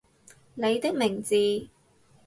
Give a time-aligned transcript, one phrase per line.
[0.55, 1.35] 你的名字